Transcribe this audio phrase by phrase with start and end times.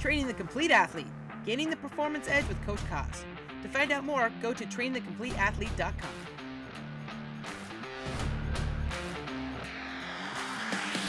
[0.00, 1.06] Training the Complete Athlete,
[1.44, 3.22] gaining the performance edge with Coach Kaz.
[3.62, 6.10] To find out more, go to trainthecompleteathlete.com.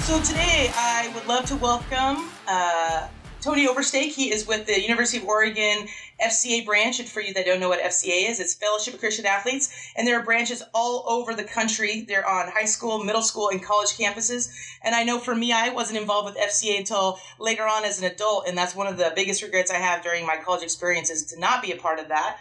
[0.01, 3.07] So today I would love to welcome uh,
[3.39, 4.12] Tony Overstake.
[4.12, 5.87] He is with the University of Oregon
[6.22, 6.99] FCA branch.
[6.99, 9.92] And for you that don't know what FCA is, it's Fellowship of Christian Athletes.
[9.96, 12.05] And there are branches all over the country.
[12.08, 14.51] They're on high school, middle school, and college campuses.
[14.83, 18.12] And I know for me, I wasn't involved with FCA until later on as an
[18.12, 18.48] adult.
[18.48, 21.40] And that's one of the biggest regrets I have during my college experience is to
[21.40, 22.38] not be a part of that.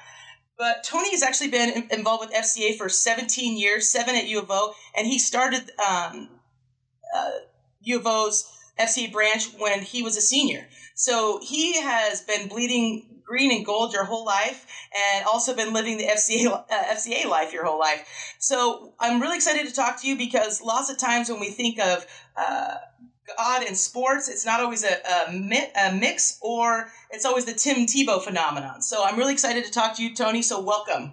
[0.61, 4.51] But Tony has actually been involved with FCA for 17 years, seven at U of
[4.51, 6.29] O, and he started um,
[7.17, 7.31] uh,
[7.81, 8.47] U of O's
[8.79, 10.69] FCA branch when he was a senior.
[10.95, 15.97] So he has been bleeding green and gold your whole life and also been living
[15.99, 18.35] the FCA, uh, FCA life your whole life.
[18.41, 21.79] So I'm really excited to talk to you because lots of times when we think
[21.79, 22.05] of
[22.37, 22.75] uh,
[23.39, 27.87] God and sports, it's not always a, a, a, mix or it's always the Tim
[27.87, 28.83] Tebow phenomenon.
[28.83, 30.43] So I'm really excited to talk to you, Tony.
[30.43, 31.13] So welcome.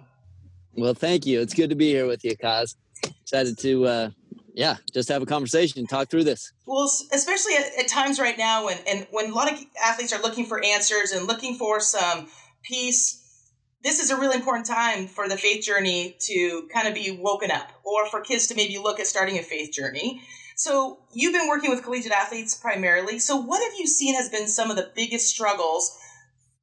[0.72, 1.40] Well, thank you.
[1.40, 2.74] It's good to be here with you, Kaz.
[3.22, 4.10] Excited to uh,
[4.58, 6.52] yeah, just have a conversation, and talk through this.
[6.66, 10.20] Well, especially at, at, times right now when and when a lot of athletes are
[10.20, 12.26] looking for answers and looking for some
[12.64, 13.52] peace,
[13.84, 17.52] this is a really important time for the faith journey to kind of be woken
[17.52, 20.22] up, or for kids to maybe look at starting a faith journey.
[20.56, 23.20] So you've been working with collegiate athletes primarily.
[23.20, 25.96] So what have you seen has been some of the biggest struggles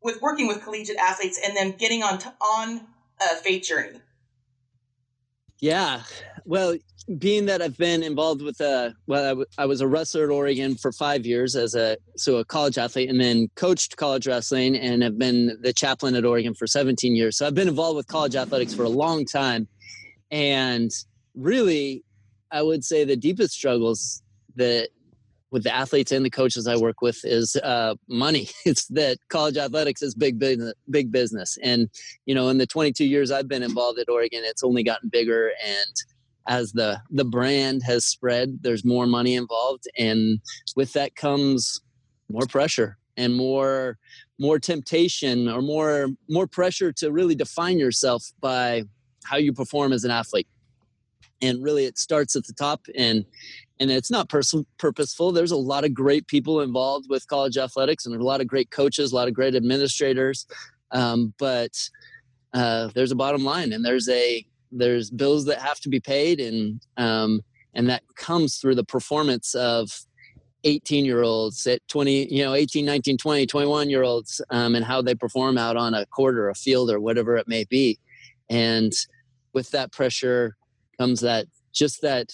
[0.03, 2.81] with working with collegiate athletes and then getting on to, on
[3.21, 4.01] a faith journey?
[5.61, 6.01] Yeah,
[6.43, 6.75] well,
[7.19, 10.31] being that I've been involved with a well, I, w- I was a wrestler at
[10.31, 14.75] Oregon for five years as a so a college athlete, and then coached college wrestling,
[14.75, 17.37] and have been the chaplain at Oregon for 17 years.
[17.37, 19.67] So I've been involved with college athletics for a long time,
[20.31, 20.89] and
[21.35, 22.03] really,
[22.51, 24.23] I would say the deepest struggles
[24.55, 24.89] that
[25.51, 28.49] with the athletes and the coaches I work with is uh, money.
[28.65, 31.87] It's that college athletics is big business, big business, and
[32.25, 35.51] you know, in the 22 years I've been involved at Oregon, it's only gotten bigger
[35.63, 35.95] and
[36.47, 40.39] as the the brand has spread there's more money involved and
[40.75, 41.81] with that comes
[42.29, 43.97] more pressure and more
[44.39, 48.83] more temptation or more more pressure to really define yourself by
[49.23, 50.47] how you perform as an athlete.
[51.41, 53.25] And really it starts at the top and
[53.79, 55.33] and it's not pers- purposeful.
[55.33, 58.47] There's a lot of great people involved with college athletics and there's a lot of
[58.47, 60.45] great coaches a lot of great administrators
[60.91, 61.71] um, but
[62.53, 66.39] uh, there's a bottom line and there's a there's bills that have to be paid
[66.39, 67.41] and um,
[67.73, 69.89] and that comes through the performance of
[70.63, 74.85] 18 year olds at 20 you know 18 19 20 21 year olds um, and
[74.85, 77.99] how they perform out on a court or a field or whatever it may be.
[78.49, 78.91] And
[79.53, 80.55] with that pressure
[80.99, 82.31] comes that just that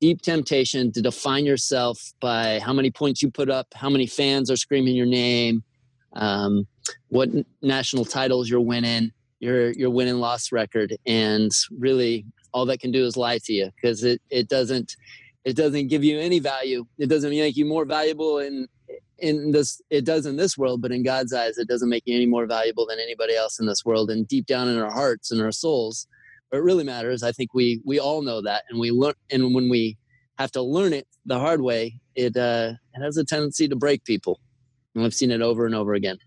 [0.00, 4.50] deep temptation to define yourself by how many points you put up how many fans
[4.50, 5.62] are screaming your name
[6.14, 6.66] um,
[7.08, 7.28] what
[7.62, 12.92] national titles you're winning your your win and loss record and really all that can
[12.92, 14.96] do is lie to you because it, it doesn't
[15.44, 16.86] it doesn't give you any value.
[16.98, 18.66] It doesn't make you more valuable in
[19.18, 22.16] in this it does in this world but in god's eyes it doesn't make you
[22.16, 25.30] any more valuable than anybody else in this world and deep down in our hearts
[25.30, 26.08] and our souls.
[26.50, 27.22] What really matters.
[27.22, 29.98] I think we we all know that and we learn and when we
[30.38, 34.04] have to learn it the hard way it uh it has a tendency to break
[34.04, 34.40] people.
[34.94, 36.18] And i've seen it over and over again.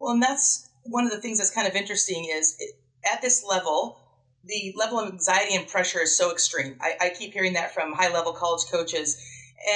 [0.00, 2.74] Well and that's one of the things that's kind of interesting is it,
[3.10, 3.98] at this level,
[4.44, 6.76] the level of anxiety and pressure is so extreme.
[6.80, 9.22] I, I keep hearing that from high level college coaches.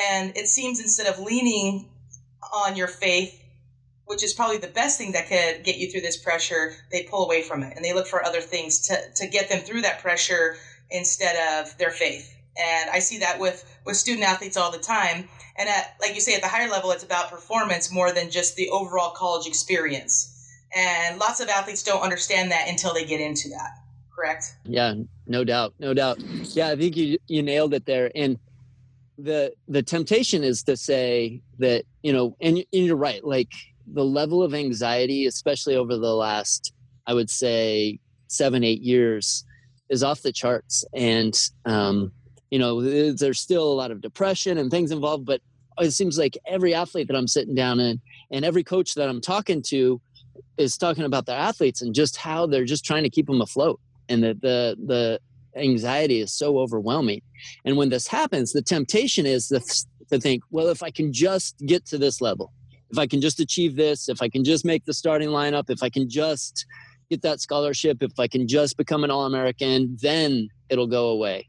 [0.09, 1.89] And it seems instead of leaning
[2.53, 3.39] on your faith,
[4.07, 7.25] which is probably the best thing that could get you through this pressure, they pull
[7.25, 10.01] away from it and they look for other things to, to get them through that
[10.01, 10.57] pressure
[10.91, 12.35] instead of their faith.
[12.59, 15.29] And I see that with, with student athletes all the time.
[15.57, 18.57] And at, like you say, at the higher level, it's about performance more than just
[18.57, 20.32] the overall college experience.
[20.75, 23.79] And lots of athletes don't understand that until they get into that.
[24.15, 24.57] Correct?
[24.65, 24.95] Yeah,
[25.27, 26.21] no doubt, no doubt.
[26.55, 28.11] Yeah, I think you you nailed it there.
[28.15, 28.39] And
[29.19, 33.25] the the temptation is to say that you know, and, and you're right.
[33.25, 33.53] Like
[33.87, 36.73] the level of anxiety, especially over the last,
[37.07, 37.99] I would say,
[38.29, 39.45] seven eight years,
[39.89, 40.85] is off the charts.
[40.95, 42.13] And um,
[42.51, 45.41] you know, there's still a lot of depression and things involved, but
[45.81, 48.01] it seems like every athlete that I'm sitting down in
[48.31, 50.01] and every coach that I'm talking to
[50.57, 53.81] is talking about their athletes and just how they're just trying to keep them afloat
[54.09, 55.21] and that the the
[55.57, 57.21] anxiety is so overwhelming.
[57.65, 59.61] And when this happens the temptation is to,
[60.11, 62.53] to think well if i can just get to this level
[62.91, 65.83] if i can just achieve this if i can just make the starting lineup if
[65.83, 66.67] i can just
[67.11, 71.47] get that scholarship if i can just become an all-american then it'll go away.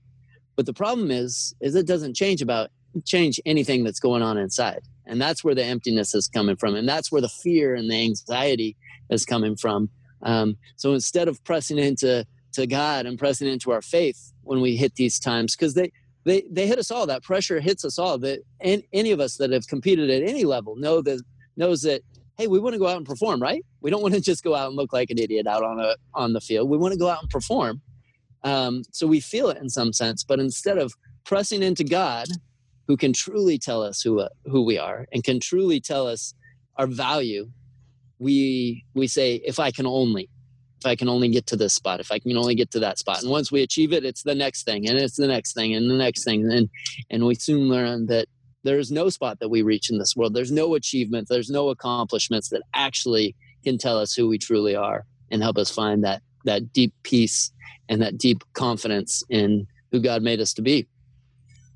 [0.56, 2.70] But the problem is is it doesn't change about
[3.06, 4.82] change anything that's going on inside.
[5.06, 6.76] And that's where the emptiness is coming from.
[6.76, 8.78] And that's where the fear and the anxiety
[9.10, 9.90] is coming from.
[10.22, 14.76] Um, so instead of pressing into to god and pressing into our faith when we
[14.76, 15.92] hit these times because they
[16.24, 17.06] they they hit us all.
[17.06, 18.18] That pressure hits us all.
[18.20, 21.22] That and any of us that have competed at any level know that
[21.58, 22.02] knows that
[22.38, 23.66] hey we want to go out and perform right?
[23.82, 25.96] We don't want to just go out and look like an idiot out on a
[26.14, 26.70] on the field.
[26.70, 27.82] We want to go out and perform.
[28.44, 30.94] Um, so we feel it in some sense but instead of
[31.24, 32.28] pressing into god
[32.94, 36.36] who can truly tell us who uh, who we are and can truly tell us
[36.76, 37.50] our value
[38.20, 40.30] we we say if i can only
[40.80, 43.00] if i can only get to this spot if i can only get to that
[43.00, 43.24] spot.
[43.24, 45.90] And once we achieve it it's the next thing and it's the next thing and
[45.90, 46.70] the next thing and
[47.10, 48.28] and we soon learn that
[48.64, 50.36] there's no spot that we reach in this world.
[50.36, 55.08] There's no achievement there's no accomplishments that actually can tell us who we truly are
[55.32, 57.52] and help us find that that deep peace
[57.90, 60.88] and that deep confidence in who god made us to be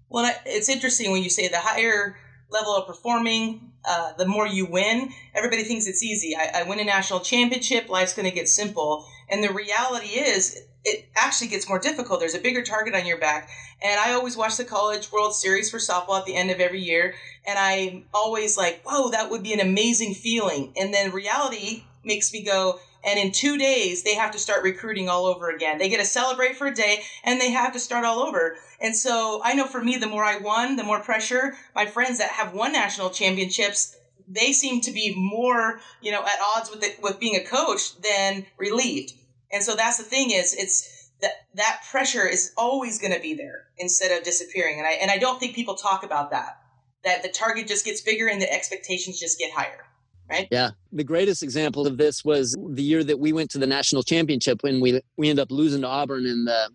[0.09, 2.17] well, it's interesting when you say the higher
[2.49, 5.09] level of performing, uh, the more you win.
[5.35, 6.35] Everybody thinks it's easy.
[6.35, 9.05] I, I win a national championship, life's going to get simple.
[9.29, 12.21] And the reality is, it actually gets more difficult.
[12.21, 13.49] There's a bigger target on your back.
[13.81, 16.81] And I always watch the College World Series for softball at the end of every
[16.81, 17.13] year.
[17.45, 20.71] And I'm always like, whoa, that would be an amazing feeling.
[20.77, 25.07] And then reality makes me go, and in two days they have to start recruiting
[25.07, 25.77] all over again.
[25.77, 28.57] They get to celebrate for a day and they have to start all over.
[28.81, 31.55] And so i know for me the more i won the more pressure.
[31.73, 33.95] My friends that have won national championships
[34.27, 37.99] they seem to be more you know at odds with it with being a coach
[38.01, 39.13] than relieved.
[39.51, 43.33] And so that's the thing is it's that that pressure is always going to be
[43.33, 44.77] there instead of disappearing.
[44.79, 46.61] And i and i don't think people talk about that
[47.05, 49.85] that the target just gets bigger and the expectations just get higher
[50.29, 50.47] right?
[50.51, 50.71] Yeah.
[50.91, 54.63] The greatest example of this was the year that we went to the national championship
[54.63, 56.69] when we we ended up losing to Auburn in the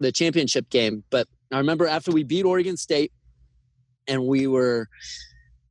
[0.00, 1.04] the championship game.
[1.10, 3.12] But I remember after we beat Oregon State
[4.08, 4.88] and we were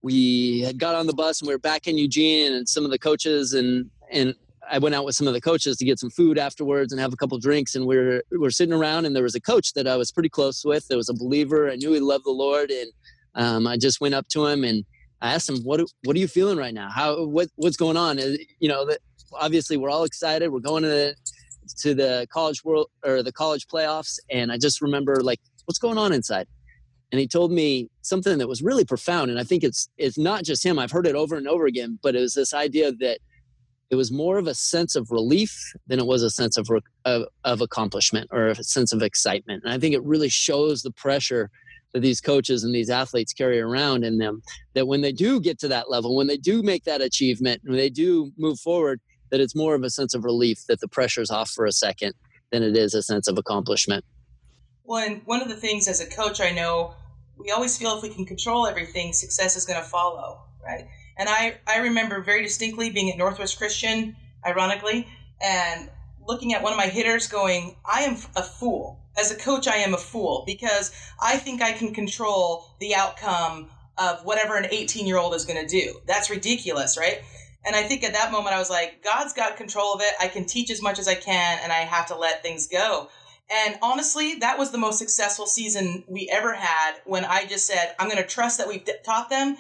[0.01, 2.91] we had got on the bus and we were back in Eugene and some of
[2.91, 4.36] the coaches and and
[4.69, 7.13] I went out with some of the coaches to get some food afterwards and have
[7.13, 9.74] a couple drinks and we are we are sitting around and there was a coach
[9.74, 10.88] that I was pretty close with.
[10.88, 11.69] There was a believer.
[11.69, 12.91] I knew he loved the Lord and
[13.36, 14.86] um, I just went up to him and
[15.24, 16.90] I asked him, "What what are you feeling right now?
[16.90, 18.20] How what what's going on?"
[18.60, 18.88] You know,
[19.34, 20.50] obviously we're all excited.
[20.50, 21.16] We're going to the,
[21.80, 25.98] to the college world or the college playoffs, and I just remember like, "What's going
[25.98, 26.48] on inside?"
[27.12, 30.44] And he told me something that was really profound, and I think it's it's not
[30.44, 30.78] just him.
[30.78, 33.20] I've heard it over and over again, but it was this idea that
[33.90, 35.56] it was more of a sense of relief
[35.88, 36.68] than it was a sense of
[37.06, 39.64] of, of accomplishment or a sense of excitement.
[39.64, 41.50] And I think it really shows the pressure
[41.94, 44.42] that these coaches and these athletes carry around in them
[44.74, 47.78] that when they do get to that level when they do make that achievement when
[47.78, 49.00] they do move forward
[49.31, 52.13] that it's more of a sense of relief that the pressure's off for a second
[52.51, 54.06] than it is a sense of accomplishment.
[54.84, 56.94] Well and one of the things as a coach i know
[57.38, 60.88] we always feel if we can control everything success is going to follow right?
[61.18, 64.16] And i i remember very distinctly being at northwest christian
[64.46, 65.07] ironically
[65.42, 65.89] and
[66.25, 69.77] looking at one of my hitters going i am a fool as a coach, I
[69.77, 75.06] am a fool because I think I can control the outcome of whatever an 18
[75.06, 76.00] year old is going to do.
[76.07, 77.21] That's ridiculous, right?
[77.65, 80.13] And I think at that moment, I was like, God's got control of it.
[80.19, 83.07] I can teach as much as I can, and I have to let things go.
[83.50, 87.95] And honestly, that was the most successful season we ever had when I just said,
[88.00, 89.57] I'm going to trust that we've taught them.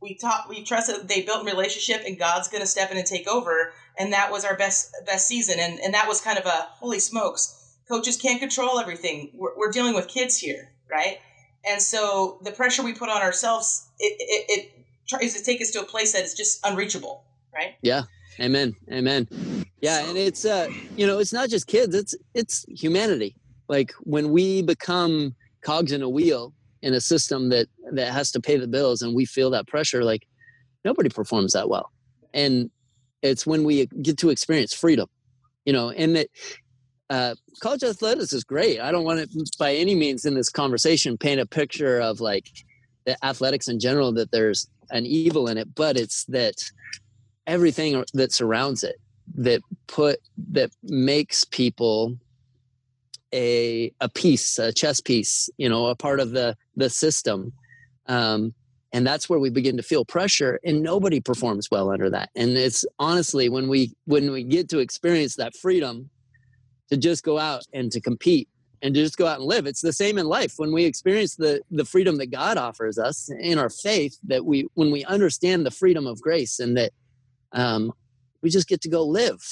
[0.00, 2.96] We taught, we trust that they built a relationship and God's going to step in
[2.96, 3.72] and take over.
[3.98, 5.58] And that was our best, best season.
[5.58, 9.30] And, and that was kind of a holy smokes coaches can't control everything.
[9.34, 11.18] We're, we're dealing with kids here, right?
[11.66, 15.70] And so the pressure we put on ourselves, it, it, it tries to take us
[15.72, 17.24] to a place that is just unreachable,
[17.54, 17.74] right?
[17.82, 18.02] Yeah.
[18.40, 18.74] Amen.
[18.90, 19.28] Amen.
[19.80, 23.36] Yeah, so, and it's uh, you know, it's not just kids; it's it's humanity.
[23.68, 28.40] Like when we become cogs in a wheel in a system that that has to
[28.40, 30.02] pay the bills, and we feel that pressure.
[30.02, 30.26] Like
[30.84, 31.90] nobody performs that well,
[32.32, 32.70] and
[33.22, 35.08] it's when we get to experience freedom,
[35.64, 36.28] you know, and that
[37.10, 38.80] uh, college athletics is great.
[38.80, 42.48] I don't want to, by any means, in this conversation, paint a picture of like
[43.04, 46.54] the athletics in general that there's an evil in it, but it's that
[47.46, 48.96] everything that surrounds it
[49.36, 50.18] that put
[50.52, 52.16] that makes people
[53.32, 57.52] a a piece, a chess piece, you know, a part of the the system.
[58.06, 58.54] Um,
[58.92, 62.50] and that's where we begin to feel pressure and nobody performs well under that and
[62.50, 66.10] it's honestly when we when we get to experience that freedom
[66.94, 68.48] to just go out and to compete
[68.82, 69.66] and to just go out and live.
[69.66, 70.54] It's the same in life.
[70.56, 74.66] When we experience the the freedom that God offers us in our faith, that we
[74.74, 76.92] when we understand the freedom of grace and that
[77.52, 77.92] um,
[78.42, 79.42] we just get to go live,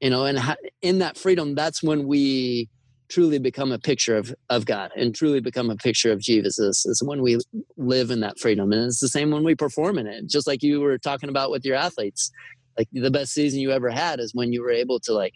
[0.00, 0.38] you know, and
[0.82, 2.68] in that freedom, that's when we
[3.08, 7.02] truly become a picture of, of God and truly become a picture of Jesus is
[7.04, 7.38] when we
[7.76, 8.72] live in that freedom.
[8.72, 11.50] And it's the same when we perform in it, just like you were talking about
[11.52, 12.32] with your athletes.
[12.76, 15.34] Like the best season you ever had is when you were able to like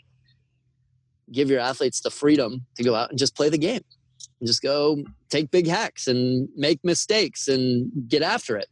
[1.32, 3.82] give your athletes the freedom to go out and just play the game
[4.40, 8.68] and just go take big hacks and make mistakes and get after it.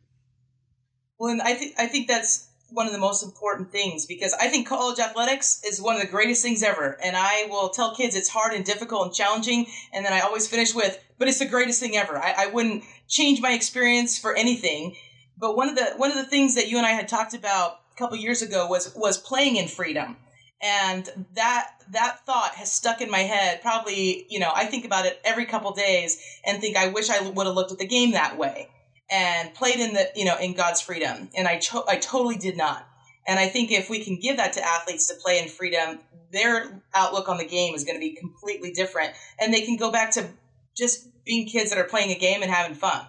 [1.19, 4.49] Well, and I think I think that's one of the most important things because I
[4.49, 6.99] think college athletics is one of the greatest things ever.
[7.03, 9.67] And I will tell kids it's hard and difficult and challenging.
[9.93, 12.19] And then I always finish with, but it's the greatest thing ever.
[12.19, 14.97] I, I wouldn't change my experience for anything.
[15.38, 17.81] But one of the one of the things that you and I had talked about
[17.93, 20.17] a couple years ago was was playing in freedom.
[20.61, 23.62] And that that thought has stuck in my head.
[23.62, 27.21] Probably, you know, I think about it every couple days and think I wish I
[27.21, 28.69] would have looked at the game that way
[29.11, 32.57] and played in the you know in God's freedom, and I cho- I totally did
[32.57, 32.87] not.
[33.27, 36.00] And I think if we can give that to athletes to play in freedom,
[36.33, 39.91] their outlook on the game is going to be completely different, and they can go
[39.91, 40.29] back to
[40.77, 43.07] just being kids that are playing a game and having fun.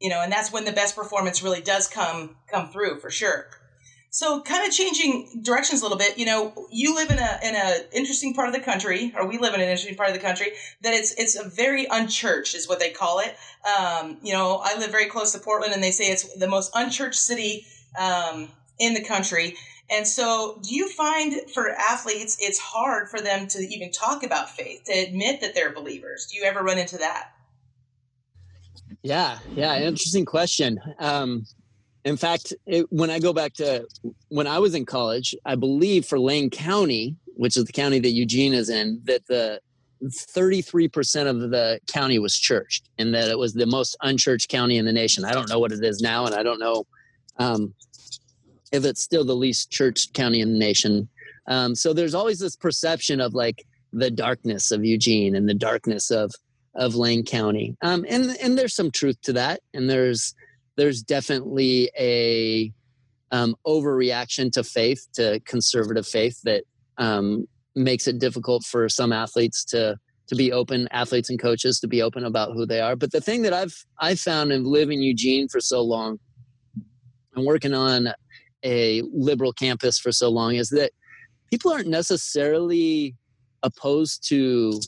[0.00, 3.46] You know, and that's when the best performance really does come come through for sure.
[4.10, 6.18] So, kind of changing directions a little bit.
[6.18, 9.38] You know, you live in a in a interesting part of the country, or we
[9.38, 12.68] live in an interesting part of the country that it's it's a very unchurched, is
[12.68, 13.36] what they call it.
[13.78, 16.70] Um, you know, I live very close to Portland, and they say it's the most
[16.74, 17.66] unchurched city
[17.98, 18.48] um,
[18.78, 19.56] in the country.
[19.90, 24.50] And so, do you find for athletes it's hard for them to even talk about
[24.50, 26.26] faith, to admit that they're believers?
[26.30, 27.32] Do you ever run into that?
[29.02, 30.80] Yeah, yeah, interesting question.
[30.98, 31.46] Um,
[32.04, 33.86] in fact, it, when I go back to
[34.28, 38.10] when I was in college, I believe for Lane County, which is the county that
[38.10, 39.60] Eugene is in, that the
[40.02, 44.84] 33% of the county was churched and that it was the most unchurched county in
[44.84, 45.24] the nation.
[45.24, 46.86] I don't know what it is now, and I don't know
[47.38, 47.74] um,
[48.72, 51.08] if it's still the least churched county in the nation.
[51.48, 56.10] Um, so there's always this perception of like the darkness of Eugene and the darkness
[56.10, 56.32] of
[56.74, 60.34] of Lane County, um, and and there's some truth to that, and there's
[60.78, 62.72] there's definitely a
[63.32, 66.64] um, overreaction to faith, to conservative faith, that
[66.96, 71.88] um, makes it difficult for some athletes to to be open, athletes and coaches to
[71.88, 72.94] be open about who they are.
[72.96, 76.18] But the thing that I've I've found in living Eugene for so long
[77.34, 78.10] and working on
[78.64, 80.92] a liberal campus for so long is that
[81.50, 83.16] people aren't necessarily
[83.62, 84.80] opposed to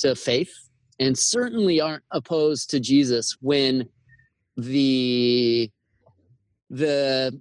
[0.00, 0.52] to faith
[0.98, 3.88] and certainly aren't opposed to Jesus when
[4.56, 5.70] the
[6.70, 7.40] the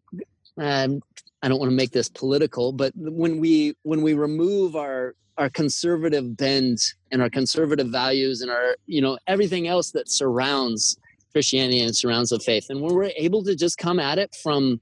[0.58, 1.02] um,
[1.42, 5.50] I don't want to make this political, but when we when we remove our our
[5.50, 6.78] conservative bend
[7.12, 10.98] and our conservative values and our you know everything else that surrounds
[11.32, 14.80] Christianity and surrounds the faith, and when we're able to just come at it from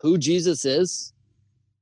[0.00, 1.12] who Jesus is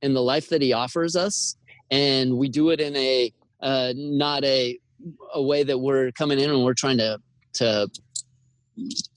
[0.02, 1.56] and the life that He offers us,
[1.90, 4.78] and we do it in a uh, not a
[5.34, 7.18] a way that we're coming in and we're trying to
[7.52, 7.88] to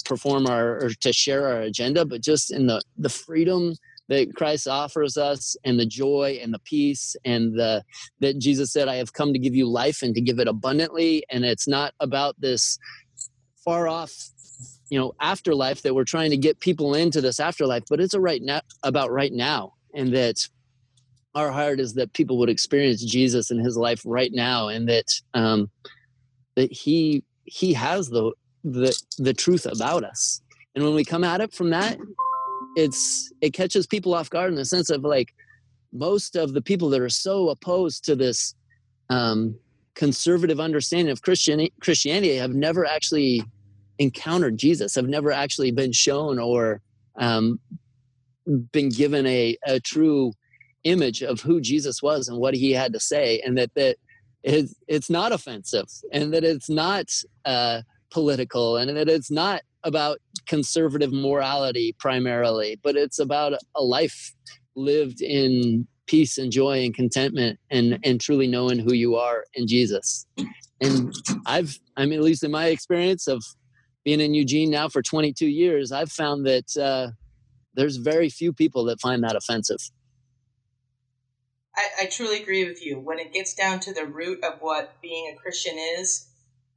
[0.03, 3.75] perform our or to share our agenda, but just in the the freedom
[4.09, 7.83] that Christ offers us and the joy and the peace and the
[8.19, 11.23] that Jesus said, I have come to give you life and to give it abundantly.
[11.29, 12.77] And it's not about this
[13.63, 14.13] far off,
[14.89, 18.19] you know, afterlife that we're trying to get people into this afterlife, but it's a
[18.19, 19.73] right now about right now.
[19.95, 20.47] And that
[21.35, 25.05] our heart is that people would experience Jesus in his life right now and that
[25.33, 25.69] um
[26.55, 28.31] that he he has the
[28.63, 30.41] the the truth about us.
[30.75, 31.97] And when we come at it from that
[32.75, 35.33] it's it catches people off guard in the sense of like
[35.91, 38.55] most of the people that are so opposed to this
[39.09, 39.55] um,
[39.95, 43.43] conservative understanding of Christian Christianity have never actually
[43.99, 46.81] encountered Jesus, have never actually been shown or
[47.17, 47.59] um,
[48.71, 50.33] been given a, a true
[50.83, 53.97] image of who Jesus was and what he had to say, and that that
[54.41, 57.05] it's, it's not offensive and that it's not
[57.45, 57.81] uh,
[58.13, 64.33] political and that it's not about conservative morality primarily, but it's about a life
[64.75, 69.67] lived in peace and joy and contentment and and truly knowing who you are in
[69.67, 70.25] Jesus.
[70.79, 71.13] And
[71.45, 73.43] I've I mean at least in my experience of
[74.05, 77.11] being in Eugene now for 22 years, I've found that uh,
[77.73, 79.79] there's very few people that find that offensive.
[81.75, 82.99] I, I truly agree with you.
[82.99, 86.27] When it gets down to the root of what being a Christian is,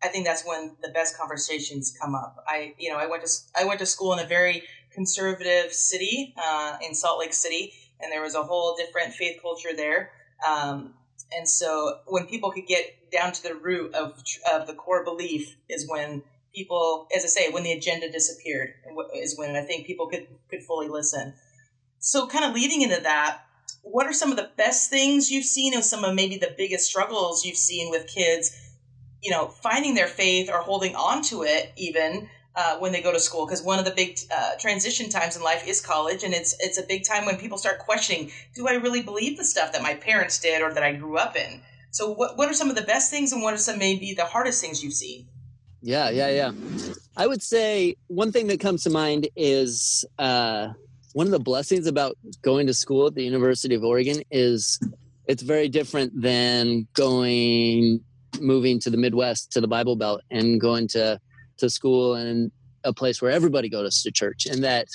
[0.03, 2.45] I think that's when the best conversations come up.
[2.47, 4.63] I, you know, I went to I went to school in a very
[4.93, 9.75] conservative city uh, in Salt Lake City, and there was a whole different faith culture
[9.75, 10.11] there.
[10.47, 10.95] Um,
[11.37, 14.23] and so, when people could get down to the root of
[14.53, 16.23] of the core belief, is when
[16.55, 18.75] people, as I say, when the agenda disappeared,
[19.15, 21.35] is when I think people could could fully listen.
[21.99, 23.41] So, kind of leading into that,
[23.83, 26.87] what are some of the best things you've seen, and some of maybe the biggest
[26.89, 28.57] struggles you've seen with kids?
[29.27, 33.13] You know, finding their faith or holding on to it even uh, when they go
[33.13, 33.45] to school.
[33.45, 36.79] Because one of the big uh, transition times in life is college and it's it's
[36.79, 39.95] a big time when people start questioning do i really believe the stuff that my
[39.95, 41.61] parents did or that i grew up in?
[41.91, 44.25] So what, what are some of the best things and what are some maybe the
[44.25, 45.27] hardest things you've seen?
[45.83, 46.53] Yeah yeah yeah.
[47.17, 50.69] I would say one thing that comes to mind is uh,
[51.15, 54.79] one of the blessings about going to school at the university of oregon is
[55.27, 58.01] it's very different than going
[58.41, 61.19] moving to the midwest to the bible belt and going to
[61.59, 62.51] to school and
[62.87, 64.47] a place where everybody goes to church.
[64.47, 64.87] And that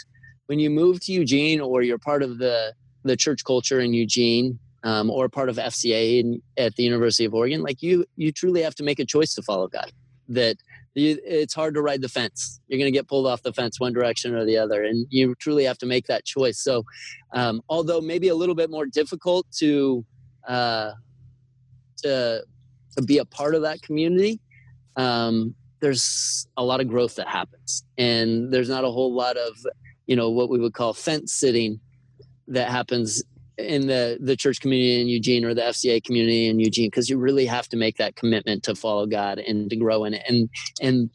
[0.48, 4.60] when you move to eugene or you're part of the the church culture in eugene
[4.84, 8.62] um, or part of fca in, at the university of oregon like you you truly
[8.62, 9.92] have to make a choice to follow god.
[10.30, 10.58] That
[10.94, 12.60] you, it's hard to ride the fence.
[12.68, 15.36] You're going to get pulled off the fence one direction or the other and you
[15.36, 16.60] truly have to make that choice.
[16.62, 16.84] So
[17.34, 20.06] um, although maybe a little bit more difficult to
[20.48, 20.92] uh,
[22.04, 22.46] to to
[23.06, 24.40] be a part of that community
[24.98, 27.84] um, there's a lot of growth that happens.
[27.98, 29.54] And there's not a whole lot of
[30.08, 31.80] you know what we would call fence sitting
[32.48, 33.24] that happens
[33.58, 37.18] in the the church community in Eugene or the FCA community in Eugene because you
[37.18, 40.24] really have to make that commitment to follow God and to grow in it.
[40.28, 40.50] And
[40.82, 41.10] and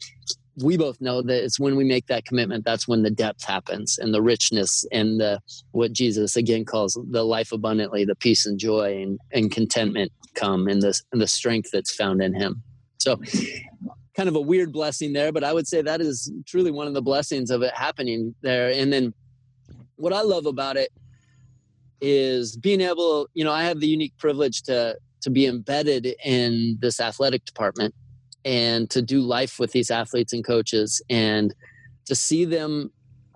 [0.63, 3.99] we both know that it's when we make that commitment that's when the depth happens
[3.99, 5.39] and the richness and the
[5.71, 10.67] what Jesus again calls the life abundantly the peace and joy and, and contentment come
[10.67, 12.63] and the and the strength that's found in him
[12.97, 13.19] so
[14.17, 16.95] kind of a weird blessing there, but I would say that is truly one of
[16.95, 18.71] the blessings of it happening there.
[18.71, 19.13] And then
[19.95, 20.89] what I love about it
[22.01, 26.77] is being able, you know, I have the unique privilege to to be embedded in
[26.79, 27.93] this athletic department
[28.45, 31.53] and to do life with these athletes and coaches and
[32.05, 32.91] to see them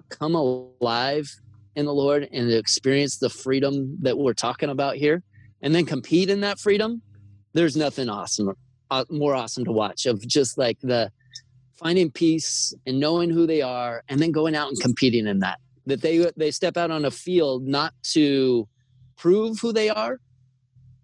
[0.10, 1.27] come alive
[1.75, 5.24] in the Lord and to experience the freedom that we're talking about here
[5.62, 7.01] and then compete in that freedom.
[7.53, 8.56] There's nothing awesome
[8.91, 11.12] uh, more awesome to watch of just like the
[11.74, 15.60] finding peace and knowing who they are and then going out and competing in that
[15.88, 18.68] that they they step out on a field not to
[19.18, 20.20] prove who they are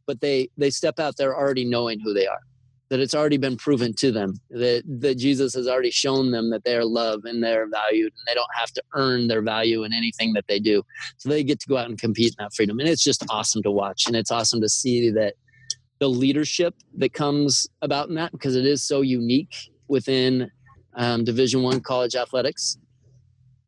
[0.06, 2.42] but they they step out there already knowing who they are
[2.90, 6.64] that it's already been proven to them that that Jesus has already shown them that
[6.64, 9.94] they are loved and they're valued and they don't have to earn their value in
[9.94, 10.84] anything that they do.
[11.18, 12.80] So they get to go out and compete in that freedom.
[12.80, 14.08] And it's just awesome to watch.
[14.08, 15.36] And it's awesome to see that
[16.00, 19.56] the leadership that comes about in that because it is so unique
[19.88, 20.52] within
[20.96, 22.78] um, division one college athletics.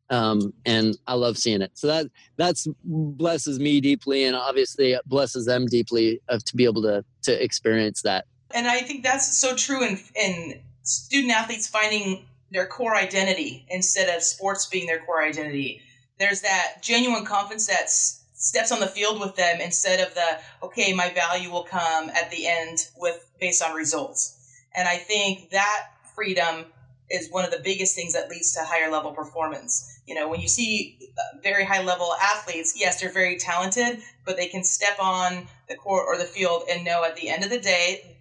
[0.08, 1.70] Um, and i love seeing it.
[1.74, 2.06] So that
[2.36, 7.44] that's blesses me deeply and obviously blesses them deeply of to be able to to
[7.44, 12.94] experience that and i think that's so true in in student athletes finding their core
[12.94, 15.80] identity instead of sports being their core identity.
[16.18, 20.92] There's that genuine confidence that's steps on the field with them instead of the okay
[20.94, 24.36] my value will come at the end with based on results.
[24.74, 26.66] And i think that freedom
[27.10, 30.00] is one of the biggest things that leads to higher level performance.
[30.06, 34.36] You know when you see uh, very high level athletes yes they're very talented but
[34.36, 37.50] they can step on the court or the field and know at the end of
[37.50, 38.16] the day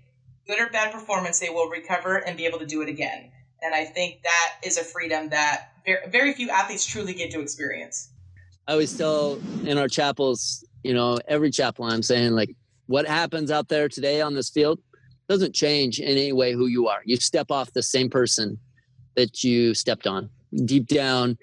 [0.50, 3.32] good or bad performance they will recover and be able to do it again
[3.62, 5.70] and i think that is a freedom that
[6.12, 8.10] very, few athletes truly get to experience
[8.70, 13.50] I always tell in our chapels, you know, every chapel I'm saying like what happens
[13.50, 14.80] out there today on this field
[15.28, 17.02] doesn't change in any way who you are.
[17.04, 18.60] You step off the same person
[19.16, 20.30] that you stepped on.
[20.66, 21.36] Deep down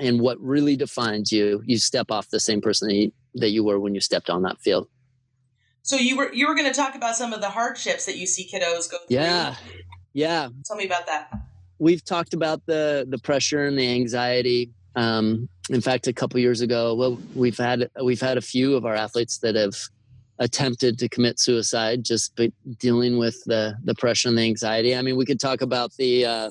[0.00, 3.94] and what really defines you, you step off the same person that you were when
[3.94, 4.88] you stepped on that field.
[5.82, 8.26] So you were you were going to talk about some of the hardships that you
[8.26, 9.16] see kiddos go through.
[9.16, 9.56] Yeah.
[10.12, 10.48] Yeah.
[10.64, 11.32] Tell me about that.
[11.78, 16.60] We've talked about the the pressure and the anxiety um, in fact, a couple years
[16.60, 19.74] ago, well, we've had we've had a few of our athletes that have
[20.38, 24.94] attempted to commit suicide just by dealing with the the pressure and the anxiety.
[24.94, 26.50] I mean, we could talk about the uh,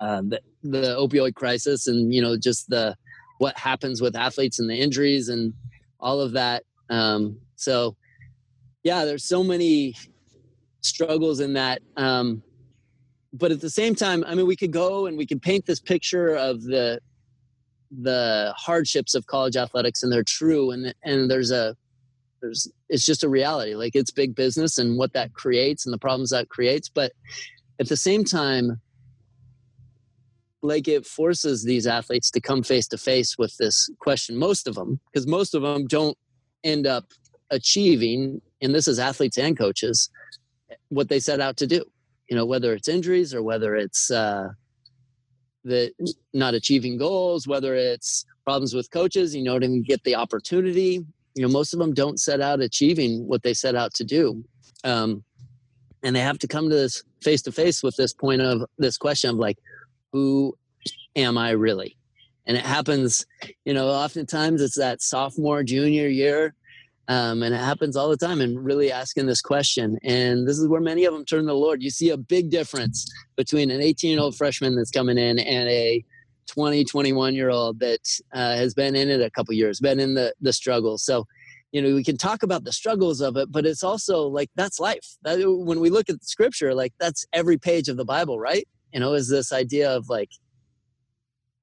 [0.00, 2.96] uh, the, the opioid crisis and you know just the
[3.38, 5.54] what happens with athletes and the injuries and
[6.00, 6.64] all of that.
[6.90, 7.96] Um, so,
[8.82, 9.94] yeah, there's so many
[10.80, 11.82] struggles in that.
[11.96, 12.42] Um,
[13.32, 15.80] but at the same time, I mean, we could go and we could paint this
[15.80, 17.00] picture of the
[17.90, 21.74] the hardships of college athletics and they're true and and there's a
[22.42, 25.98] there's it's just a reality like it's big business and what that creates and the
[25.98, 27.12] problems that creates but
[27.80, 28.78] at the same time
[30.60, 34.74] like it forces these athletes to come face to face with this question most of
[34.74, 36.18] them because most of them don't
[36.64, 37.06] end up
[37.50, 40.10] achieving and this is athletes and coaches
[40.88, 41.84] what they set out to do
[42.28, 44.48] you know whether it's injuries or whether it's uh,
[45.64, 45.92] that
[46.32, 51.04] not achieving goals, whether it's problems with coaches, you know, didn't get the opportunity.
[51.34, 54.44] You know, most of them don't set out achieving what they set out to do.
[54.84, 55.24] Um,
[56.02, 58.96] and they have to come to this face to face with this point of this
[58.96, 59.58] question of like,
[60.12, 60.56] who
[61.16, 61.96] am I really?
[62.46, 63.26] And it happens,
[63.64, 66.54] you know, oftentimes it's that sophomore, junior year.
[67.08, 69.98] Um, and it happens all the time and really asking this question.
[70.04, 71.82] And this is where many of them turn to the Lord.
[71.82, 75.68] You see a big difference between an 18 year old freshman that's coming in and
[75.68, 76.04] a
[76.48, 80.14] 20, 21 year old that uh, has been in it a couple years, been in
[80.14, 80.98] the, the struggle.
[80.98, 81.26] So,
[81.72, 84.78] you know, we can talk about the struggles of it, but it's also like that's
[84.78, 85.16] life.
[85.22, 88.66] That, when we look at the scripture, like that's every page of the Bible, right?
[88.92, 90.30] You know, is this idea of like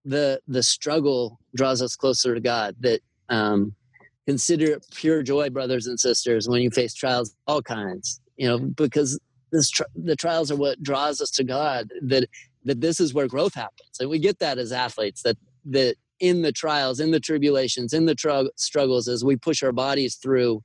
[0.05, 2.75] the the struggle draws us closer to God.
[2.79, 3.75] That um,
[4.27, 8.21] consider it pure joy, brothers and sisters, when you face trials, all kinds.
[8.37, 9.19] You know, because
[9.51, 11.89] this the trials are what draws us to God.
[12.01, 12.27] That
[12.65, 15.21] that this is where growth happens, and we get that as athletes.
[15.23, 19.63] That that in the trials, in the tribulations, in the tr- struggles, as we push
[19.63, 20.63] our bodies through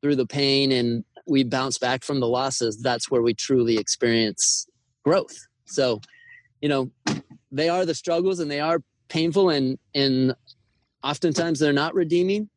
[0.00, 4.66] through the pain and we bounce back from the losses, that's where we truly experience
[5.04, 5.36] growth.
[5.66, 6.00] So,
[6.60, 6.90] you know,
[7.52, 10.34] they are the struggles and they are painful and and
[11.04, 12.48] oftentimes they're not redeeming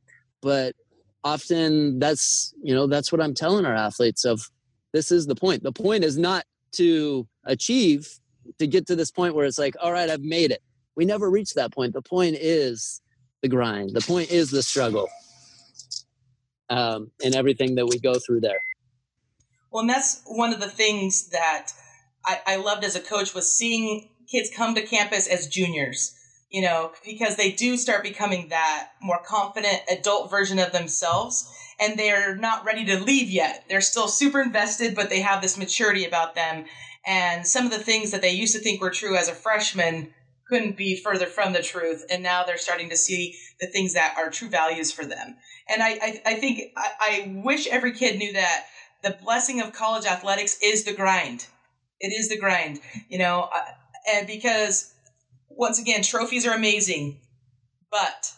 [0.45, 0.75] but
[1.23, 4.47] often that's you know that's what i'm telling our athletes of
[4.95, 5.61] this is the point.
[5.61, 8.07] The point is not to achieve
[8.59, 10.61] to get to this point where it's like all right i've made it.
[10.95, 11.93] We never reach that point.
[11.93, 13.01] The point is
[13.41, 13.89] the grind.
[13.93, 15.09] The point is the struggle
[16.69, 18.61] um, and everything that we go through there.
[19.69, 21.71] Well and that's one of the things that
[22.25, 26.15] I, I loved as a coach was seeing kids come to campus as juniors,
[26.49, 31.97] you know, because they do start becoming that more confident adult version of themselves and
[31.97, 33.65] they're not ready to leave yet.
[33.67, 36.65] They're still super invested, but they have this maturity about them.
[37.05, 40.13] And some of the things that they used to think were true as a freshman
[40.47, 42.05] couldn't be further from the truth.
[42.09, 45.35] And now they're starting to see the things that are true values for them.
[45.67, 48.65] And I, I, I think I, I wish every kid knew that
[49.03, 51.47] the blessing of college athletics is the grind.
[51.99, 52.79] It is the grind.
[53.09, 53.61] You know, uh,
[54.13, 54.94] and because
[55.55, 57.19] once again, trophies are amazing,
[57.91, 58.31] but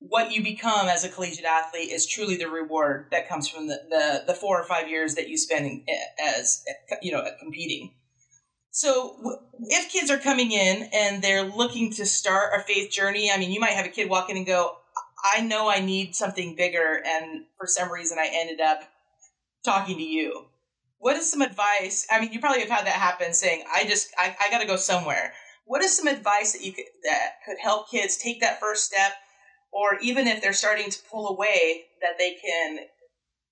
[0.00, 3.80] what you become as a collegiate athlete is truly the reward that comes from the,
[3.90, 5.82] the, the four or five years that you spend
[6.24, 6.62] as
[7.02, 7.92] you know competing.
[8.70, 13.38] So if kids are coming in and they're looking to start a faith journey, I
[13.38, 14.76] mean, you might have a kid walk in and go,
[15.34, 18.82] "I know I need something bigger," and for some reason, I ended up
[19.64, 20.46] talking to you
[20.98, 22.06] what is some advice?
[22.10, 24.66] I mean, you probably have had that happen saying, I just, I, I got to
[24.66, 25.32] go somewhere.
[25.68, 29.12] What is some advice that you could, that could help kids take that first step?
[29.70, 32.78] Or even if they're starting to pull away, that they can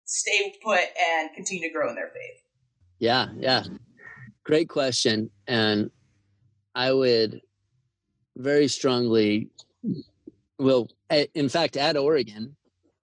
[0.06, 2.42] stay put and continue to grow in their faith?
[2.98, 3.64] Yeah, yeah.
[4.44, 5.30] Great question.
[5.46, 5.90] And
[6.74, 7.42] I would
[8.36, 9.50] very strongly,
[10.58, 10.88] well,
[11.34, 12.56] in fact, at Oregon,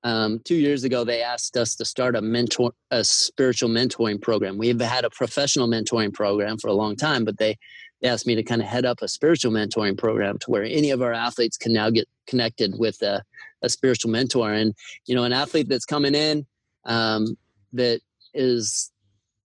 [0.04, 4.58] um, two years ago they asked us to start a mentor a spiritual mentoring program
[4.58, 7.58] we've had a professional mentoring program for a long time but they, they
[8.04, 11.02] asked me to kind of head up a spiritual mentoring program to where any of
[11.02, 13.24] our athletes can now get connected with a,
[13.62, 14.52] a spiritual mentor.
[14.52, 14.74] And
[15.06, 16.46] you know an athlete that's coming in
[16.86, 17.38] um,
[17.74, 18.02] that
[18.34, 18.92] is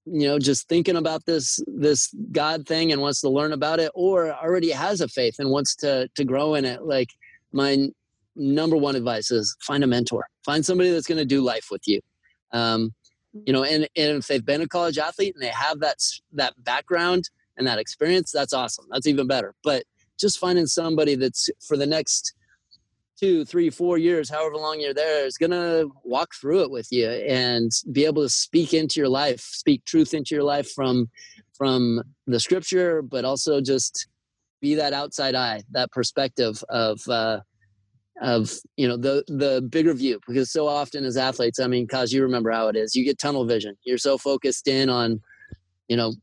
[0.04, 3.90] you know just thinking about this this god thing and wants to learn about it
[3.94, 7.10] or already has a faith and wants to to grow in it like
[7.52, 7.88] my
[8.34, 10.26] number one advice is find a mentor.
[10.44, 12.00] Find somebody that's going to do life with you.
[12.52, 12.94] Um,
[13.44, 15.98] you know and, and if they've been a college athlete and they have that
[16.32, 18.86] that background and that experience that's awesome.
[18.90, 19.54] That's even better.
[19.62, 19.84] But
[20.18, 22.34] just finding somebody that's for the next
[23.18, 26.86] two three four years however long you're there is going to walk through it with
[26.92, 31.10] you and be able to speak into your life speak truth into your life from
[31.52, 34.06] from the scripture but also just
[34.60, 37.40] be that outside eye that perspective of uh,
[38.20, 40.20] of you know the the bigger view.
[40.26, 42.94] Because so often as athletes i mean cause you remember how it is.
[42.94, 43.76] You get tunnel vision.
[43.84, 45.20] You're so focused in on
[45.88, 46.14] you know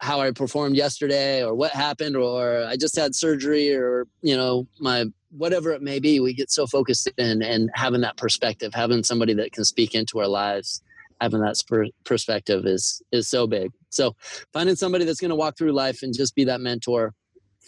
[0.00, 4.66] how i performed yesterday or what happened or i just had surgery or you know
[4.80, 9.02] my whatever it may be we get so focused in and having that perspective having
[9.02, 10.82] somebody that can speak into our lives
[11.20, 11.56] having that
[12.04, 14.14] perspective is is so big so
[14.52, 17.14] finding somebody that's going to walk through life and just be that mentor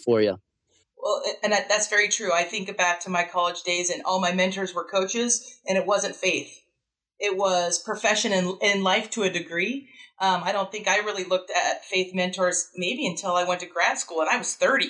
[0.05, 0.37] for you
[1.07, 2.33] well, and that's very true.
[2.33, 5.87] I think back to my college days, and all my mentors were coaches, and it
[5.87, 6.63] wasn't faith.
[7.21, 9.89] It was profession in, in life to a degree.
[10.21, 13.67] Um, I don't think I really looked at faith mentors maybe until I went to
[13.67, 14.89] grad school, and I was 30.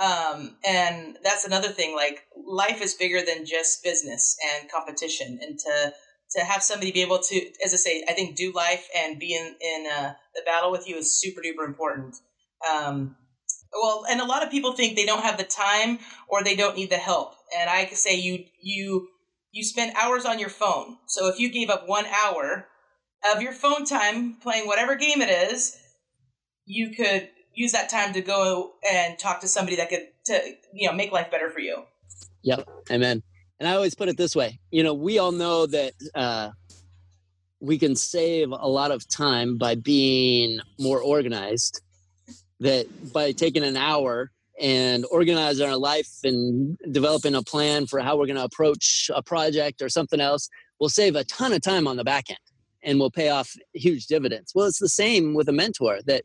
[0.00, 1.94] Um, and that's another thing.
[1.94, 5.94] Like life is bigger than just business and competition, and to
[6.32, 9.34] to have somebody be able to, as I say, I think do life and be
[9.34, 12.16] in in uh, the battle with you is super duper important.
[12.70, 13.16] Um,
[13.72, 16.76] well and a lot of people think they don't have the time or they don't
[16.76, 19.08] need the help and i say you you
[19.52, 22.66] you spend hours on your phone so if you gave up one hour
[23.34, 25.76] of your phone time playing whatever game it is
[26.68, 30.40] you could use that time to go and talk to somebody that could to
[30.72, 31.82] you know make life better for you.
[32.42, 33.22] Yep, amen.
[33.58, 36.50] And I always put it this way: you know, we all know that uh,
[37.60, 41.80] we can save a lot of time by being more organized.
[42.60, 48.16] That by taking an hour and organizing our life and developing a plan for how
[48.16, 50.50] we're going to approach a project or something else,
[50.80, 52.38] we'll save a ton of time on the back end
[52.82, 54.52] and will pay off huge dividends.
[54.54, 56.24] Well, it's the same with a mentor that,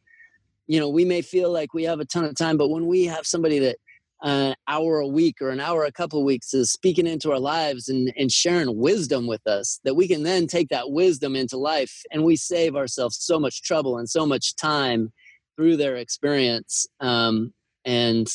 [0.68, 3.06] you know, we may feel like we have a ton of time, but when we
[3.06, 3.78] have somebody that
[4.24, 7.39] an hour a week or an hour a couple of weeks is speaking into our
[7.39, 11.58] lives and, and sharing wisdom with us that we can then take that wisdom into
[11.58, 15.12] life and we save ourselves so much trouble and so much time
[15.56, 17.54] through their experience um,
[17.86, 18.28] and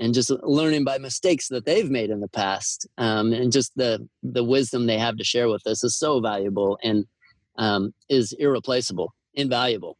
[0.00, 4.06] and just learning by mistakes that they've made in the past um, and just the
[4.24, 7.06] the wisdom they have to share with us is so valuable and
[7.58, 9.96] um, is irreplaceable invaluable.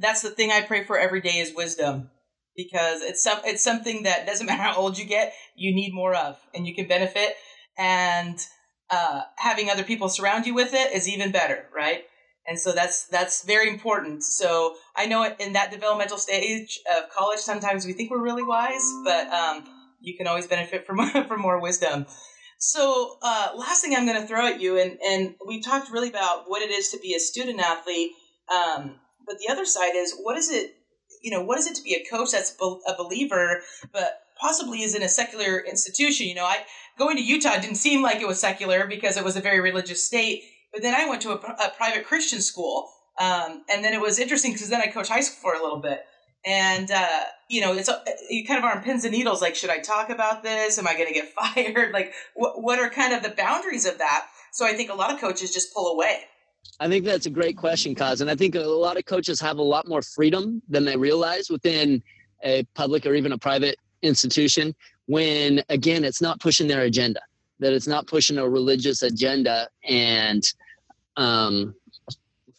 [0.00, 2.10] That's the thing i pray for every day is wisdom
[2.56, 6.14] because it's some it's something that doesn't matter how old you get you need more
[6.14, 7.34] of and you can benefit
[7.78, 8.38] and
[8.90, 12.04] uh, having other people surround you with it is even better right?
[12.46, 14.22] And so that's that's very important.
[14.22, 18.86] So i know in that developmental stage of college sometimes we think we're really wise
[19.04, 19.64] but um,
[20.00, 22.06] you can always benefit from from more wisdom
[22.64, 26.08] so uh, last thing i'm going to throw at you and and we talked really
[26.08, 28.12] about what it is to be a student athlete
[28.52, 28.96] um,
[29.26, 30.76] but the other side is what is it
[31.22, 33.60] you know what is it to be a coach that's a believer
[33.92, 36.58] but possibly is in a secular institution you know i
[36.98, 40.04] going to utah didn't seem like it was secular because it was a very religious
[40.06, 40.42] state
[40.74, 42.90] but then I went to a, a private Christian school.
[43.18, 45.78] Um, and then it was interesting because then I coached high school for a little
[45.78, 46.00] bit.
[46.46, 47.90] And, uh, you know, it's
[48.28, 49.40] you kind of on pins and needles.
[49.40, 50.78] Like, should I talk about this?
[50.78, 51.92] Am I going to get fired?
[51.92, 54.26] Like, what, what are kind of the boundaries of that?
[54.52, 56.24] So I think a lot of coaches just pull away.
[56.80, 59.58] I think that's a great question, cause And I think a lot of coaches have
[59.58, 62.02] a lot more freedom than they realize within
[62.42, 64.74] a public or even a private institution
[65.06, 67.20] when, again, it's not pushing their agenda,
[67.60, 70.42] that it's not pushing a religious agenda and
[71.16, 71.74] um,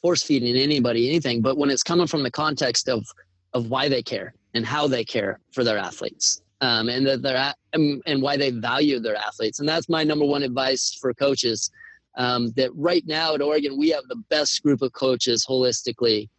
[0.02, 3.06] force feeding anybody anything, but when it's coming from the context of
[3.56, 7.38] of why they care and how they care for their athletes, um, and that they're
[7.38, 11.12] at, um, and why they value their athletes, and that's my number one advice for
[11.14, 11.72] coaches.
[12.18, 16.30] Um, that right now at Oregon, we have the best group of coaches holistically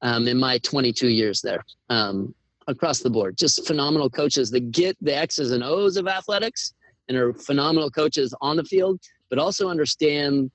[0.00, 2.34] um, in my 22 years there um,
[2.66, 3.36] across the board.
[3.36, 6.72] Just phenomenal coaches that get the X's and O's of athletics
[7.08, 10.50] and are phenomenal coaches on the field, but also understand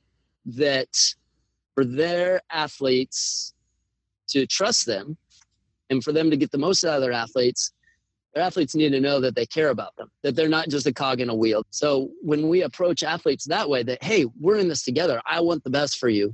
[0.46, 0.90] that
[1.76, 3.54] for their athletes
[4.30, 5.18] to trust them
[5.94, 7.72] and for them to get the most out of their athletes,
[8.34, 10.94] their athletes need to know that they care about them, that they're not just a
[10.94, 11.64] cog in a wheel.
[11.70, 15.64] So when we approach athletes that way, that, hey, we're in this together, I want
[15.64, 16.34] the best for you,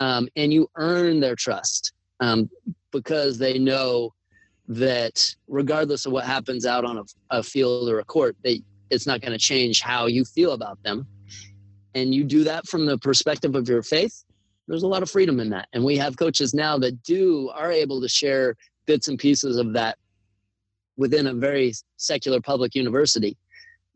[0.00, 2.48] um, and you earn their trust um,
[2.92, 4.14] because they know
[4.68, 9.06] that regardless of what happens out on a, a field or a court, they, it's
[9.06, 11.06] not going to change how you feel about them
[11.94, 14.24] and you do that from the perspective of your faith,
[14.68, 15.68] there's a lot of freedom in that.
[15.72, 19.72] And we have coaches now that do are able to share bits and pieces of
[19.72, 19.98] that
[20.96, 23.36] within a very secular public university.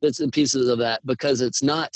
[0.01, 1.94] Bits and pieces of that because it's not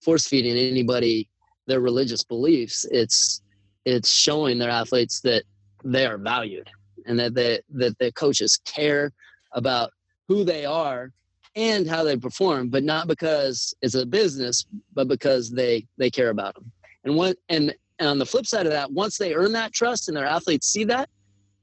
[0.00, 1.28] force feeding anybody
[1.66, 2.86] their religious beliefs.
[2.90, 3.42] It's
[3.84, 5.44] it's showing their athletes that
[5.84, 6.68] they are valued
[7.06, 9.12] and that they, that the coaches care
[9.52, 9.90] about
[10.28, 11.12] who they are
[11.56, 16.30] and how they perform, but not because it's a business, but because they they care
[16.30, 16.70] about them.
[17.04, 20.08] And what and, and on the flip side of that, once they earn that trust
[20.08, 21.08] and their athletes see that,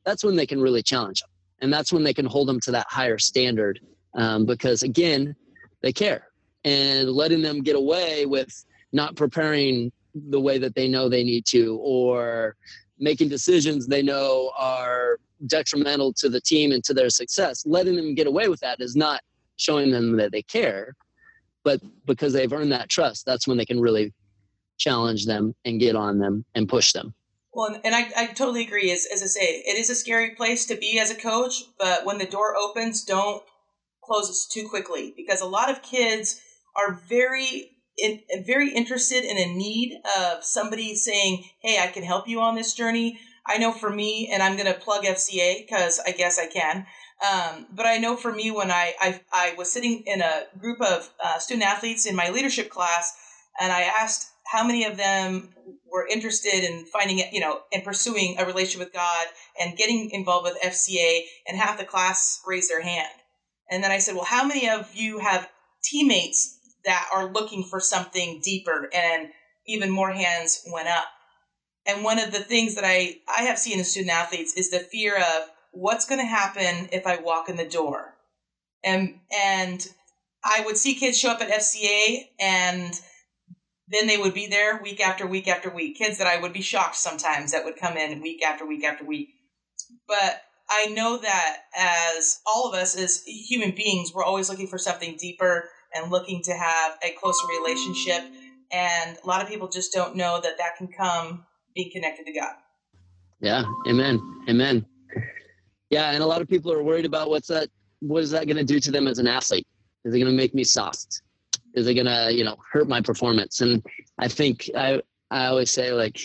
[0.08, 1.30] that's when they can really challenge them,
[1.62, 3.80] and that's when they can hold them to that higher standard.
[4.16, 5.36] Um, because again,
[5.82, 6.30] they care,
[6.64, 9.92] and letting them get away with not preparing
[10.30, 12.56] the way that they know they need to, or
[12.98, 17.64] making decisions they know are detrimental to the team and to their success.
[17.68, 19.22] Letting them get away with that is not
[19.58, 20.96] showing them that they care
[21.68, 24.14] but because they've earned that trust that's when they can really
[24.78, 27.14] challenge them and get on them and push them
[27.58, 28.92] well and i, I totally agree.
[28.92, 32.06] As, as i say it is a scary place to be as a coach but
[32.06, 33.44] when the door opens don't
[34.04, 36.40] close it too quickly because a lot of kids
[36.78, 42.28] are very in, very interested in a need of somebody saying hey i can help
[42.30, 43.20] you on this journey.
[43.50, 46.86] I know for me and i'm going to plug fca because i guess i can
[47.20, 50.80] um, but I know for me, when I, I, I was sitting in a group
[50.82, 53.16] of uh, student athletes in my leadership class,
[53.60, 55.54] and I asked how many of them
[55.92, 59.26] were interested in finding it, you know, in pursuing a relationship with God
[59.60, 63.10] and getting involved with FCA, and half the class raised their hand.
[63.70, 65.50] And then I said, well, how many of you have
[65.84, 68.90] teammates that are looking for something deeper?
[68.94, 69.30] And
[69.66, 71.06] even more hands went up.
[71.86, 74.80] And one of the things that I, I have seen in student athletes is the
[74.80, 78.14] fear of what's going to happen if I walk in the door.
[78.84, 79.86] And, and
[80.44, 82.94] I would see kids show up at FCA and
[83.88, 85.98] then they would be there week after week after week.
[85.98, 89.06] Kids that I would be shocked sometimes that would come in week after week after
[89.06, 89.30] week.
[90.08, 94.78] But I know that as all of us as human beings, we're always looking for
[94.78, 98.24] something deeper and looking to have a closer relationship.
[98.72, 102.34] And a lot of people just don't know that that can come being connected to
[102.34, 102.56] God.
[103.40, 103.64] Yeah.
[103.88, 104.20] Amen.
[104.50, 104.86] Amen.
[105.90, 106.12] Yeah.
[106.12, 107.70] And a lot of people are worried about what's that,
[108.00, 109.66] what is that going to do to them as an athlete?
[110.04, 111.22] Is it going to make me soft?
[111.78, 113.62] Is it to, you know, hurt my performance?
[113.62, 113.86] And
[114.18, 116.20] I think I, I always say like,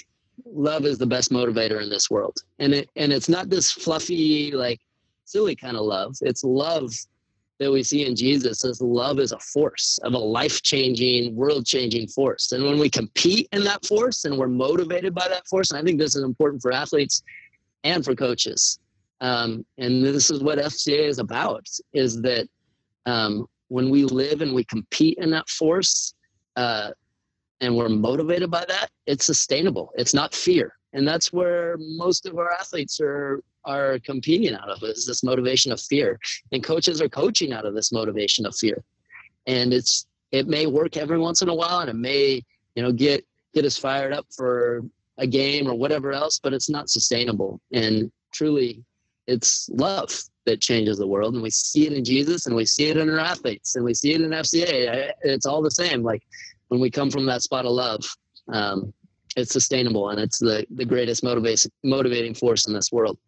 [0.47, 2.38] love is the best motivator in this world.
[2.59, 4.81] And it, and it's not this fluffy, like
[5.25, 6.17] silly kind of love.
[6.23, 6.93] It's love
[7.59, 11.65] that we see in Jesus as love is a force of a life changing, world
[11.67, 12.53] changing force.
[12.53, 15.85] And when we compete in that force and we're motivated by that force, and I
[15.85, 17.23] think this is important for athletes
[17.85, 18.79] and for coaches.
[19.21, 22.49] Um, and this is what FCA is about: is that
[23.07, 26.15] um, when we live and we compete in that force,
[26.57, 26.91] uh,
[27.63, 29.91] and we're motivated by that, it's sustainable.
[29.97, 34.83] It's not fear, and that's where most of our athletes are are competing out of
[34.83, 36.19] is this motivation of fear.
[36.51, 38.83] And coaches are coaching out of this motivation of fear.
[39.47, 42.43] And it's it may work every once in a while and it may
[42.75, 44.83] you know get get us fired up for
[45.19, 47.61] a game or whatever else but it's not sustainable.
[47.73, 48.85] And truly
[49.27, 50.11] it's love
[50.47, 53.09] that changes the world and we see it in jesus and we see it in
[53.11, 56.23] our athletes and we see it in fca it's all the same like
[56.69, 58.05] when we come from that spot of love
[58.53, 58.93] um,
[59.37, 63.19] it's sustainable and it's the, the greatest motivation motivating force in this world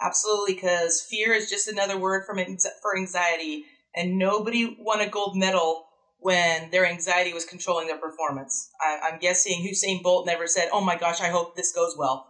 [0.00, 2.36] Absolutely, because fear is just another word from
[2.82, 5.86] for anxiety, and nobody won a gold medal
[6.18, 8.70] when their anxiety was controlling their performance.
[8.80, 12.28] I, am guessing Usain Bolt never said, "Oh my gosh, I hope this goes well."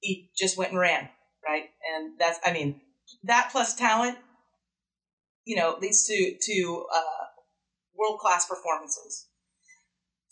[0.00, 1.08] He just went and ran,
[1.46, 1.64] right?
[1.94, 2.82] And that's, I mean,
[3.24, 4.18] that plus talent,
[5.44, 7.26] you know, leads to to uh,
[7.96, 9.26] world class performances.